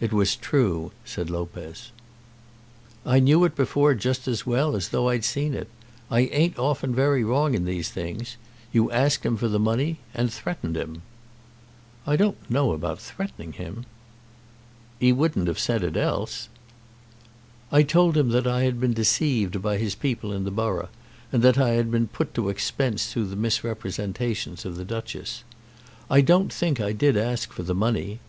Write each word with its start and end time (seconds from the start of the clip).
"It 0.00 0.12
was 0.12 0.34
true," 0.34 0.90
said 1.04 1.30
Lopez. 1.30 1.92
"I 3.06 3.20
knew 3.20 3.44
it 3.44 3.54
before 3.54 3.94
just 3.94 4.26
as 4.26 4.44
well 4.44 4.74
as 4.74 4.88
though 4.88 5.08
I 5.08 5.12
had 5.12 5.24
seen 5.24 5.54
it. 5.54 5.68
I 6.10 6.22
ain't 6.22 6.58
often 6.58 6.92
very 6.92 7.22
wrong 7.22 7.54
in 7.54 7.64
these 7.64 7.88
things. 7.88 8.36
You 8.72 8.90
asked 8.90 9.24
him 9.24 9.36
for 9.36 9.46
the 9.46 9.60
money, 9.60 9.98
and 10.12 10.32
threatened 10.32 10.76
him." 10.76 11.02
"I 12.04 12.16
don't 12.16 12.50
know 12.50 12.72
about 12.72 12.98
threatening 12.98 13.52
him." 13.52 13.86
"'E 15.00 15.12
wouldn't 15.12 15.46
have 15.46 15.60
sent 15.60 15.84
it 15.84 15.96
else." 15.96 16.48
"I 17.70 17.84
told 17.84 18.16
him 18.16 18.30
that 18.30 18.48
I 18.48 18.64
had 18.64 18.80
been 18.80 18.92
deceived 18.92 19.62
by 19.62 19.78
his 19.78 19.94
people 19.94 20.32
in 20.32 20.42
the 20.42 20.50
borough, 20.50 20.88
and 21.30 21.44
that 21.44 21.58
I 21.58 21.74
had 21.74 21.92
been 21.92 22.08
put 22.08 22.34
to 22.34 22.48
expense 22.48 23.12
through 23.12 23.26
the 23.26 23.36
misrepresentations 23.36 24.64
of 24.64 24.74
the 24.74 24.84
Duchess. 24.84 25.44
I 26.10 26.22
don't 26.22 26.52
think 26.52 26.80
I 26.80 26.90
did 26.90 27.16
ask 27.16 27.52
for 27.52 27.62
the 27.62 27.72
money. 27.72 28.18